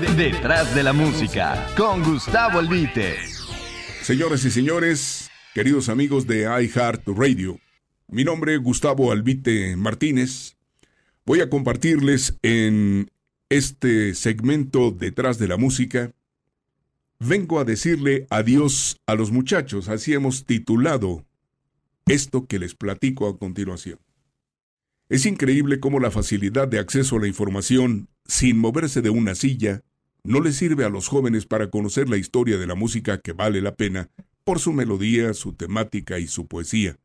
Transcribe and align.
Detrás 0.00 0.74
de 0.74 0.82
la 0.82 0.92
música, 0.92 1.68
con 1.76 2.02
Gustavo 2.02 2.58
Albite. 2.58 3.14
Señoras 4.02 4.44
y 4.44 4.50
señores, 4.50 5.30
queridos 5.54 5.88
amigos 5.88 6.26
de 6.26 6.42
iHeart 6.42 7.06
Radio, 7.06 7.60
mi 8.08 8.24
nombre 8.24 8.56
es 8.56 8.60
Gustavo 8.60 9.12
Albite 9.12 9.76
Martínez. 9.76 10.56
Voy 11.24 11.42
a 11.42 11.48
compartirles 11.48 12.36
en 12.42 13.08
este 13.50 14.14
segmento 14.14 14.90
Detrás 14.90 15.38
de 15.38 15.46
la 15.46 15.58
música. 15.58 16.10
Vengo 17.20 17.60
a 17.60 17.64
decirle 17.64 18.26
adiós 18.30 19.00
a 19.06 19.14
los 19.14 19.30
muchachos, 19.30 19.88
así 19.88 20.12
hemos 20.12 20.44
titulado 20.44 21.24
esto 22.06 22.46
que 22.46 22.58
les 22.58 22.74
platico 22.74 23.28
a 23.28 23.38
continuación. 23.38 24.00
Es 25.08 25.26
increíble 25.26 25.80
cómo 25.80 26.00
la 26.00 26.10
facilidad 26.10 26.66
de 26.66 26.78
acceso 26.78 27.16
a 27.16 27.20
la 27.20 27.28
información, 27.28 28.08
sin 28.26 28.58
moverse 28.58 29.02
de 29.02 29.10
una 29.10 29.34
silla, 29.34 29.82
no 30.22 30.40
le 30.40 30.52
sirve 30.52 30.84
a 30.84 30.88
los 30.88 31.08
jóvenes 31.08 31.44
para 31.44 31.68
conocer 31.68 32.08
la 32.08 32.16
historia 32.16 32.56
de 32.56 32.66
la 32.66 32.74
música 32.74 33.20
que 33.20 33.32
vale 33.32 33.60
la 33.60 33.74
pena 33.74 34.08
por 34.44 34.58
su 34.58 34.72
melodía, 34.72 35.34
su 35.34 35.52
temática 35.52 36.18
y 36.18 36.26
su 36.26 36.46
poesía. 36.46 36.96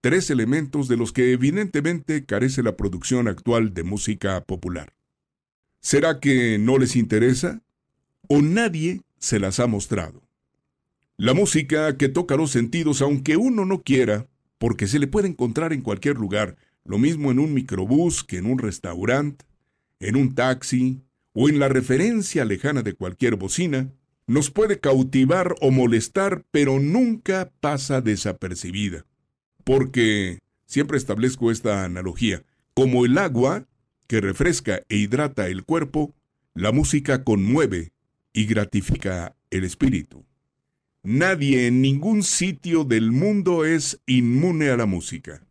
Tres 0.00 0.30
elementos 0.30 0.88
de 0.88 0.96
los 0.96 1.12
que 1.12 1.32
evidentemente 1.32 2.24
carece 2.24 2.62
la 2.62 2.76
producción 2.76 3.28
actual 3.28 3.72
de 3.72 3.84
música 3.84 4.42
popular. 4.44 4.92
¿Será 5.80 6.18
que 6.18 6.58
no 6.58 6.78
les 6.78 6.96
interesa? 6.96 7.62
¿O 8.28 8.42
nadie 8.42 9.02
se 9.18 9.38
las 9.38 9.60
ha 9.60 9.66
mostrado? 9.66 10.22
La 11.16 11.34
música 11.34 11.96
que 11.96 12.08
toca 12.08 12.36
los 12.36 12.50
sentidos 12.50 13.00
aunque 13.00 13.36
uno 13.36 13.64
no 13.64 13.82
quiera, 13.82 14.26
porque 14.58 14.88
se 14.88 14.98
le 14.98 15.06
puede 15.06 15.28
encontrar 15.28 15.72
en 15.72 15.82
cualquier 15.82 16.16
lugar, 16.16 16.56
lo 16.84 16.98
mismo 16.98 17.30
en 17.30 17.38
un 17.38 17.54
microbús 17.54 18.24
que 18.24 18.38
en 18.38 18.46
un 18.46 18.58
restaurante, 18.58 19.44
en 20.00 20.16
un 20.16 20.34
taxi 20.34 21.00
o 21.32 21.48
en 21.48 21.58
la 21.58 21.68
referencia 21.68 22.44
lejana 22.44 22.82
de 22.82 22.94
cualquier 22.94 23.36
bocina, 23.36 23.92
nos 24.26 24.50
puede 24.50 24.80
cautivar 24.80 25.54
o 25.60 25.70
molestar, 25.70 26.44
pero 26.50 26.80
nunca 26.80 27.52
pasa 27.60 28.00
desapercibida. 28.00 29.06
Porque, 29.64 30.38
siempre 30.66 30.96
establezco 30.96 31.50
esta 31.50 31.84
analogía, 31.84 32.44
como 32.74 33.04
el 33.04 33.18
agua, 33.18 33.66
que 34.06 34.20
refresca 34.20 34.82
e 34.88 34.96
hidrata 34.96 35.48
el 35.48 35.64
cuerpo, 35.64 36.14
la 36.54 36.72
música 36.72 37.24
conmueve 37.24 37.92
y 38.32 38.46
gratifica 38.46 39.36
el 39.50 39.64
espíritu. 39.64 40.24
Nadie 41.02 41.66
en 41.66 41.82
ningún 41.82 42.22
sitio 42.22 42.84
del 42.84 43.10
mundo 43.10 43.64
es 43.64 44.00
inmune 44.06 44.70
a 44.70 44.76
la 44.76 44.86
música. 44.86 45.46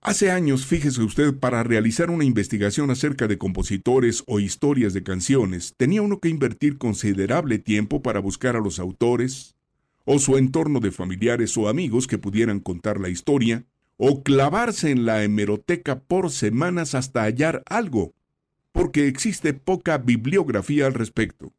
Hace 0.00 0.30
años, 0.30 0.64
fíjese 0.64 1.02
usted, 1.02 1.34
para 1.34 1.64
realizar 1.64 2.08
una 2.10 2.24
investigación 2.24 2.90
acerca 2.90 3.26
de 3.26 3.36
compositores 3.36 4.22
o 4.28 4.38
historias 4.38 4.94
de 4.94 5.02
canciones, 5.02 5.74
tenía 5.76 6.02
uno 6.02 6.20
que 6.20 6.28
invertir 6.28 6.78
considerable 6.78 7.58
tiempo 7.58 8.00
para 8.00 8.20
buscar 8.20 8.54
a 8.54 8.60
los 8.60 8.78
autores, 8.78 9.56
o 10.04 10.20
su 10.20 10.38
entorno 10.38 10.78
de 10.78 10.92
familiares 10.92 11.56
o 11.58 11.68
amigos 11.68 12.06
que 12.06 12.16
pudieran 12.16 12.60
contar 12.60 13.00
la 13.00 13.08
historia, 13.08 13.64
o 13.96 14.22
clavarse 14.22 14.92
en 14.92 15.04
la 15.04 15.24
hemeroteca 15.24 15.98
por 15.98 16.30
semanas 16.30 16.94
hasta 16.94 17.24
hallar 17.24 17.64
algo, 17.66 18.14
porque 18.70 19.08
existe 19.08 19.52
poca 19.52 19.98
bibliografía 19.98 20.86
al 20.86 20.94
respecto. 20.94 21.52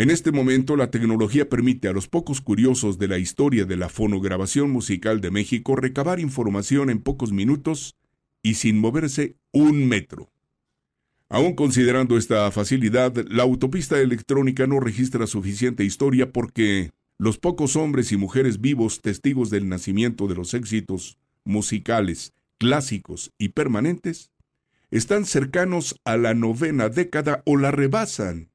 En 0.00 0.08
este 0.08 0.32
momento 0.32 0.76
la 0.76 0.90
tecnología 0.90 1.50
permite 1.50 1.86
a 1.86 1.92
los 1.92 2.08
pocos 2.08 2.40
curiosos 2.40 2.98
de 2.98 3.06
la 3.06 3.18
historia 3.18 3.66
de 3.66 3.76
la 3.76 3.90
fonograbación 3.90 4.70
musical 4.70 5.20
de 5.20 5.30
México 5.30 5.76
recabar 5.76 6.20
información 6.20 6.88
en 6.88 7.02
pocos 7.02 7.32
minutos 7.32 7.96
y 8.42 8.54
sin 8.54 8.78
moverse 8.78 9.36
un 9.52 9.86
metro. 9.86 10.30
Aún 11.28 11.54
considerando 11.54 12.16
esta 12.16 12.50
facilidad, 12.50 13.14
la 13.28 13.42
autopista 13.42 14.00
electrónica 14.00 14.66
no 14.66 14.80
registra 14.80 15.26
suficiente 15.26 15.84
historia 15.84 16.32
porque 16.32 16.92
los 17.18 17.36
pocos 17.36 17.76
hombres 17.76 18.10
y 18.10 18.16
mujeres 18.16 18.58
vivos 18.58 19.02
testigos 19.02 19.50
del 19.50 19.68
nacimiento 19.68 20.28
de 20.28 20.34
los 20.34 20.54
éxitos 20.54 21.18
musicales, 21.44 22.32
clásicos 22.56 23.32
y 23.36 23.50
permanentes 23.50 24.30
están 24.90 25.26
cercanos 25.26 26.00
a 26.06 26.16
la 26.16 26.32
novena 26.32 26.88
década 26.88 27.42
o 27.44 27.58
la 27.58 27.70
rebasan 27.70 28.49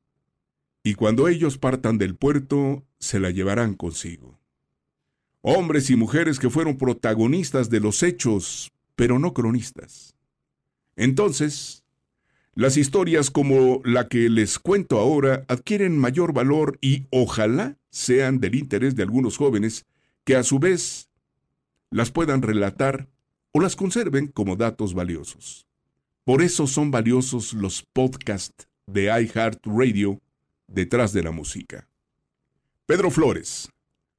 y 0.85 0.93
cuando 0.93 1.27
ellos 1.27 1.57
partan 1.57 1.97
del 1.97 2.15
puerto, 2.15 2.85
se 2.99 3.19
la 3.19 3.31
llevarán 3.31 3.73
consigo. 3.73 4.39
Hombres 5.41 5.89
y 5.89 5.95
mujeres 5.95 6.37
que 6.37 6.51
fueron 6.51 6.77
protagonistas 6.77 7.71
de 7.71 7.79
los 7.79 8.03
hechos, 8.03 8.71
pero 8.95 9.17
no 9.17 9.33
cronistas. 9.33 10.15
Entonces, 10.95 11.83
las 12.53 12.77
historias 12.77 13.31
como 13.31 13.81
la 13.83 14.07
que 14.07 14.29
les 14.29 14.59
cuento 14.59 14.99
ahora 14.99 15.43
adquieren 15.47 15.97
mayor 15.97 16.33
valor 16.33 16.77
y 16.81 17.07
ojalá 17.09 17.79
sean 17.89 18.39
del 18.39 18.53
interés 18.53 18.95
de 18.95 19.01
algunos 19.01 19.37
jóvenes 19.37 19.87
que 20.23 20.35
a 20.35 20.43
su 20.43 20.59
vez 20.59 21.09
las 21.89 22.11
puedan 22.11 22.43
relatar 22.43 23.09
o 23.53 23.59
las 23.59 23.75
conserven 23.75 24.27
como 24.27 24.55
datos 24.55 24.93
valiosos. 24.93 25.65
Por 26.25 26.43
eso 26.43 26.67
son 26.67 26.91
valiosos 26.91 27.53
los 27.53 27.81
podcasts 27.81 28.67
de 28.85 29.05
iHeartRadio 29.05 30.21
detrás 30.67 31.13
de 31.13 31.23
la 31.23 31.31
música. 31.31 31.87
Pedro 32.85 33.09
Flores, 33.11 33.69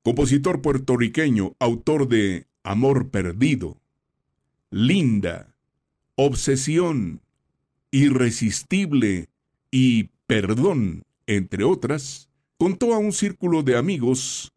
compositor 0.03 0.63
puertorriqueño, 0.63 1.55
autor 1.59 2.09
de 2.09 2.47
Amor 2.63 3.11
Perdido, 3.11 3.81
Linda, 4.71 5.55
Obsesión, 6.17 7.21
Irresistible 7.91 9.29
y 9.71 10.11
Perdón, 10.27 11.05
entre 11.27 11.63
otras, 11.63 12.29
contó 12.59 12.95
a 12.95 12.99
un 12.99 13.13
círculo 13.13 13.63
de 13.63 13.77
amigos 13.77 14.53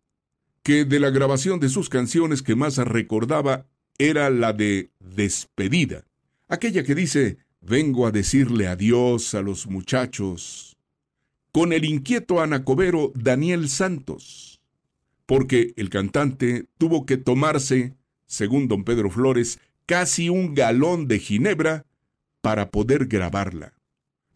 que 0.63 0.85
de 0.85 0.99
la 0.99 1.09
grabación 1.09 1.59
de 1.59 1.69
sus 1.69 1.89
canciones 1.89 2.41
que 2.41 2.55
más 2.55 2.77
recordaba 2.77 3.67
era 3.97 4.29
la 4.29 4.53
de 4.53 4.91
Despedida, 4.99 6.05
aquella 6.47 6.83
que 6.83 6.95
dice, 6.95 7.37
vengo 7.61 8.07
a 8.07 8.11
decirle 8.11 8.67
adiós 8.67 9.35
a 9.35 9.41
los 9.41 9.67
muchachos 9.67 10.68
con 11.51 11.73
el 11.73 11.85
inquieto 11.85 12.41
anacobero 12.41 13.11
Daniel 13.15 13.69
Santos, 13.69 14.61
porque 15.25 15.73
el 15.77 15.89
cantante 15.89 16.65
tuvo 16.77 17.05
que 17.05 17.17
tomarse, 17.17 17.95
según 18.25 18.67
don 18.67 18.83
Pedro 18.83 19.09
Flores, 19.09 19.59
casi 19.85 20.29
un 20.29 20.53
galón 20.53 21.07
de 21.07 21.19
ginebra 21.19 21.85
para 22.41 22.69
poder 22.69 23.07
grabarla. 23.07 23.73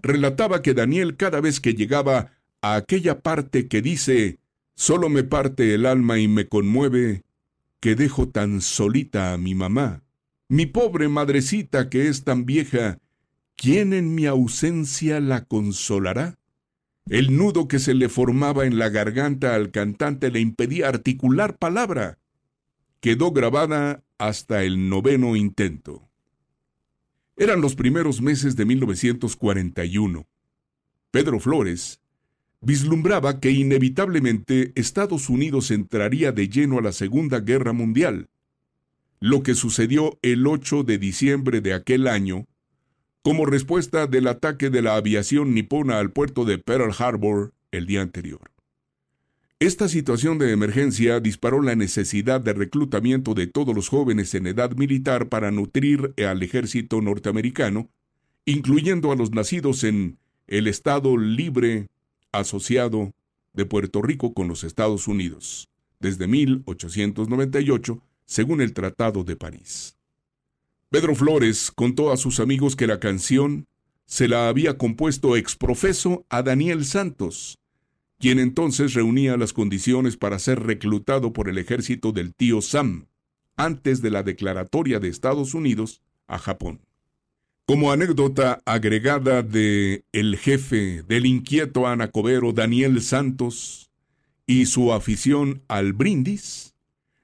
Relataba 0.01 0.61
que 0.61 0.73
Daniel 0.73 1.15
cada 1.15 1.39
vez 1.39 1.59
que 1.59 1.73
llegaba 1.73 2.31
a 2.61 2.75
aquella 2.75 3.21
parte 3.21 3.67
que 3.67 3.81
dice, 3.81 4.39
solo 4.75 5.09
me 5.09 5.23
parte 5.23 5.73
el 5.73 5.85
alma 5.85 6.19
y 6.19 6.27
me 6.27 6.47
conmueve, 6.47 7.23
que 7.79 7.95
dejo 7.95 8.29
tan 8.29 8.61
solita 8.61 9.33
a 9.33 9.37
mi 9.37 9.55
mamá. 9.55 10.03
Mi 10.49 10.65
pobre 10.65 11.07
madrecita 11.07 11.89
que 11.89 12.07
es 12.07 12.23
tan 12.23 12.45
vieja, 12.45 12.99
¿quién 13.55 13.93
en 13.93 14.15
mi 14.15 14.25
ausencia 14.25 15.19
la 15.19 15.45
consolará? 15.45 16.37
El 17.09 17.35
nudo 17.35 17.67
que 17.67 17.79
se 17.79 17.93
le 17.93 18.07
formaba 18.07 18.65
en 18.65 18.79
la 18.79 18.89
garganta 18.89 19.55
al 19.55 19.71
cantante 19.71 20.31
le 20.31 20.39
impedía 20.39 20.87
articular 20.87 21.57
palabra. 21.57 22.17
Quedó 23.01 23.31
grabada 23.31 24.03
hasta 24.17 24.63
el 24.63 24.89
noveno 24.89 25.35
intento. 25.35 26.07
Eran 27.35 27.59
los 27.59 27.75
primeros 27.75 28.21
meses 28.21 28.55
de 28.55 28.65
1941. 28.65 30.25
Pedro 31.11 31.39
Flores 31.39 31.99
vislumbraba 32.61 33.41
que 33.41 33.51
inevitablemente 33.51 34.71
Estados 34.75 35.29
Unidos 35.29 35.71
entraría 35.71 36.31
de 36.31 36.47
lleno 36.47 36.79
a 36.79 36.81
la 36.81 36.93
Segunda 36.93 37.41
Guerra 37.41 37.73
Mundial. 37.73 38.29
Lo 39.19 39.43
que 39.43 39.55
sucedió 39.55 40.17
el 40.21 40.47
8 40.47 40.83
de 40.83 40.97
diciembre 40.97 41.59
de 41.59 41.73
aquel 41.73 42.07
año 42.07 42.47
como 43.23 43.45
respuesta 43.45 44.05
del 44.05 44.27
ataque 44.27 44.69
de 44.69 44.81
la 44.81 44.95
aviación 44.95 45.53
nipona 45.53 45.99
al 45.99 46.11
puerto 46.11 46.43
de 46.43 46.57
Pearl 46.57 46.93
Harbor 46.97 47.53
el 47.71 47.85
día 47.85 48.01
anterior. 48.01 48.51
Esta 49.59 49.87
situación 49.87 50.39
de 50.39 50.51
emergencia 50.51 51.21
disparó 51.21 51.61
la 51.61 51.73
necesidad 51.73 52.41
de 52.41 52.51
reclutamiento 52.51 53.33
de 53.33 53.47
todos 53.47 53.73
los 53.73 53.87
jóvenes 53.87 54.35
en 54.35 54.45
edad 54.45 54.71
militar 54.75 55.29
para 55.29 55.51
nutrir 55.51 56.13
al 56.17 56.43
ejército 56.43 56.99
norteamericano, 56.99 57.89
incluyendo 58.45 59.13
a 59.13 59.15
los 59.15 59.31
nacidos 59.31 59.85
en 59.85 60.17
el 60.47 60.67
Estado 60.67 61.17
Libre 61.17 61.87
Asociado 62.33 63.13
de 63.53 63.65
Puerto 63.65 64.01
Rico 64.01 64.33
con 64.33 64.49
los 64.49 64.65
Estados 64.65 65.07
Unidos, 65.07 65.69
desde 66.01 66.27
1898, 66.27 68.01
según 68.25 68.59
el 68.59 68.73
Tratado 68.73 69.23
de 69.23 69.37
París. 69.37 69.95
Pedro 70.93 71.15
Flores 71.15 71.71
contó 71.71 72.11
a 72.11 72.17
sus 72.17 72.39
amigos 72.39 72.75
que 72.75 72.85
la 72.85 72.99
canción 72.99 73.65
se 74.05 74.27
la 74.27 74.47
había 74.47 74.77
compuesto 74.77 75.35
exprofeso 75.35 76.23
a 76.29 76.43
Daniel 76.43 76.85
Santos, 76.85 77.57
quien 78.19 78.37
entonces 78.37 78.93
reunía 78.93 79.35
las 79.35 79.53
condiciones 79.53 80.17
para 80.17 80.37
ser 80.37 80.61
reclutado 80.61 81.33
por 81.33 81.49
el 81.49 81.57
ejército 81.57 82.11
del 82.11 82.35
tío 82.35 82.61
Sam, 82.61 83.07
antes 83.57 84.03
de 84.03 84.11
la 84.11 84.21
declaratoria 84.21 84.99
de 84.99 85.07
Estados 85.07 85.55
Unidos 85.55 86.03
a 86.27 86.37
Japón. 86.37 86.79
Como 87.65 87.91
anécdota 87.91 88.61
agregada 88.63 89.41
de 89.41 90.03
el 90.11 90.37
jefe 90.37 91.01
del 91.07 91.25
inquieto 91.25 91.87
anacobero 91.87 92.53
Daniel 92.53 93.01
Santos 93.01 93.89
y 94.45 94.67
su 94.67 94.93
afición 94.93 95.63
al 95.67 95.93
brindis, 95.93 96.72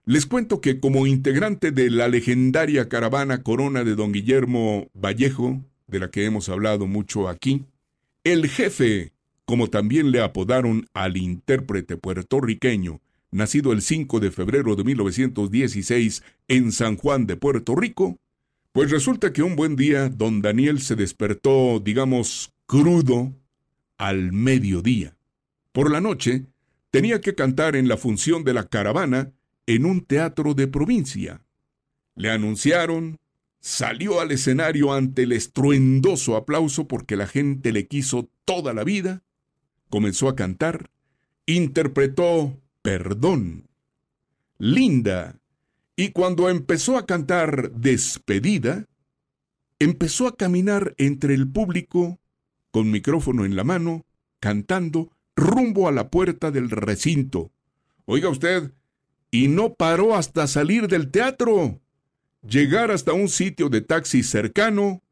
les 0.09 0.25
cuento 0.25 0.59
que 0.59 0.79
como 0.79 1.05
integrante 1.05 1.69
de 1.69 1.91
la 1.91 2.07
legendaria 2.07 2.89
caravana 2.89 3.43
Corona 3.43 3.83
de 3.83 3.93
don 3.93 4.11
Guillermo 4.11 4.89
Vallejo, 4.95 5.63
de 5.85 5.99
la 5.99 6.09
que 6.09 6.25
hemos 6.25 6.49
hablado 6.49 6.87
mucho 6.87 7.29
aquí, 7.29 7.65
el 8.23 8.49
jefe, 8.49 9.13
como 9.45 9.67
también 9.67 10.09
le 10.09 10.23
apodaron 10.23 10.87
al 10.95 11.15
intérprete 11.15 11.95
puertorriqueño, 11.95 13.01
nacido 13.29 13.71
el 13.71 13.83
5 13.83 14.19
de 14.19 14.31
febrero 14.31 14.75
de 14.75 14.83
1916 14.83 16.23
en 16.47 16.71
San 16.71 16.97
Juan 16.97 17.27
de 17.27 17.35
Puerto 17.35 17.75
Rico, 17.75 18.17
pues 18.71 18.89
resulta 18.89 19.31
que 19.31 19.43
un 19.43 19.55
buen 19.55 19.75
día 19.75 20.09
don 20.09 20.41
Daniel 20.41 20.81
se 20.81 20.95
despertó, 20.95 21.79
digamos, 21.79 22.51
crudo 22.65 23.31
al 23.99 24.31
mediodía. 24.31 25.15
Por 25.71 25.91
la 25.91 26.01
noche 26.01 26.47
tenía 26.89 27.21
que 27.21 27.35
cantar 27.35 27.75
en 27.75 27.87
la 27.87 27.95
función 27.95 28.43
de 28.43 28.55
la 28.55 28.67
caravana 28.69 29.33
en 29.69 29.85
un 29.85 30.01
teatro 30.01 30.55
de 30.55 30.67
provincia. 30.67 31.43
Le 32.15 32.31
anunciaron, 32.31 33.19
salió 33.59 34.19
al 34.19 34.31
escenario 34.31 34.93
ante 34.93 35.23
el 35.23 35.31
estruendoso 35.31 36.35
aplauso 36.35 36.87
porque 36.87 37.15
la 37.15 37.27
gente 37.27 37.71
le 37.71 37.87
quiso 37.87 38.31
toda 38.45 38.73
la 38.73 38.83
vida, 38.83 39.21
comenzó 39.91 40.27
a 40.27 40.35
cantar, 40.35 40.89
interpretó 41.45 42.59
Perdón, 42.81 43.69
Linda, 44.57 45.39
y 45.95 46.13
cuando 46.13 46.49
empezó 46.49 46.97
a 46.97 47.05
cantar 47.05 47.71
Despedida, 47.71 48.87
empezó 49.77 50.25
a 50.25 50.35
caminar 50.35 50.95
entre 50.97 51.35
el 51.35 51.47
público 51.47 52.19
con 52.71 52.89
micrófono 52.89 53.45
en 53.45 53.55
la 53.55 53.63
mano, 53.63 54.03
cantando 54.39 55.11
rumbo 55.35 55.87
a 55.87 55.91
la 55.91 56.09
puerta 56.09 56.49
del 56.49 56.71
recinto. 56.71 57.51
Oiga 58.05 58.29
usted, 58.29 58.71
y 59.31 59.47
no 59.47 59.75
paró 59.75 60.15
hasta 60.15 60.47
salir 60.47 60.87
del 60.87 61.11
teatro, 61.11 61.79
llegar 62.47 62.91
hasta 62.91 63.13
un 63.13 63.29
sitio 63.29 63.69
de 63.69 63.81
taxi 63.81 64.23
cercano, 64.23 65.03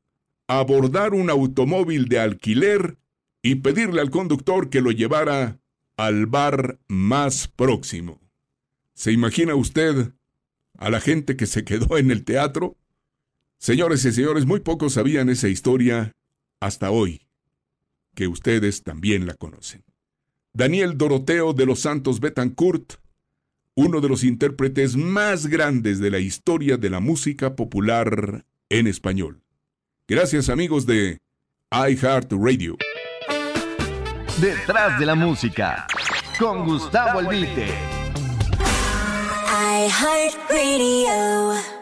abordar 0.48 1.14
un 1.14 1.30
automóvil 1.30 2.08
de 2.08 2.20
alquiler 2.20 2.98
y 3.42 3.56
pedirle 3.56 4.02
al 4.02 4.10
conductor 4.10 4.70
que 4.70 4.82
lo 4.82 4.92
llevara 4.92 5.60
al 5.98 6.26
bar 6.26 6.80
más 6.88 7.48
próximo. 7.48 8.22
¿Se 8.94 9.12
imagina 9.12 9.56
usted 9.56 10.14
a 10.78 10.90
la 10.90 11.00
gente 11.00 11.36
que 11.36 11.46
se 11.46 11.64
quedó 11.64 11.98
en 11.98 12.12
el 12.12 12.24
teatro? 12.24 12.78
Señores 13.60 14.06
y 14.06 14.12
señores, 14.12 14.46
muy 14.46 14.60
pocos 14.60 14.94
sabían 14.94 15.30
esa 15.30 15.48
historia 15.48 16.14
hasta 16.60 16.92
hoy, 16.92 17.28
que 18.16 18.28
ustedes 18.28 18.84
también 18.84 19.26
la 19.26 19.34
conocen. 19.34 19.84
Daniel 20.54 20.98
Doroteo 20.98 21.54
de 21.54 21.66
los 21.66 21.82
Santos 21.82 22.20
Betancourt, 22.20 22.94
uno 23.78 24.02
de 24.02 24.10
los 24.10 24.24
intérpretes 24.24 24.98
más 24.98 25.46
grandes 25.46 26.00
de 26.00 26.10
la 26.10 26.18
historia 26.18 26.78
de 26.78 26.90
la 26.90 27.00
música 27.00 27.56
popular 27.56 28.44
en 28.70 28.88
español. 28.88 29.44
Gracias 30.08 30.50
amigos 30.50 30.88
de 30.88 31.20
iHeartRadio. 31.72 32.76
Detrás 34.42 35.00
de 35.00 35.06
la 35.06 35.14
música, 35.14 35.86
con 36.40 36.66
Gustavo 36.66 37.20
Albite. 37.20 37.68
iHeartRadio. 39.86 41.77